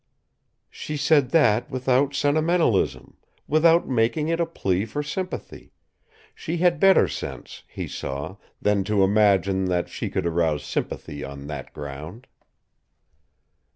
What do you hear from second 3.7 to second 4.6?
making it a